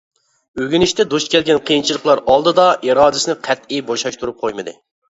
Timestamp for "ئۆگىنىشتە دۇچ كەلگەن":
0.63-1.61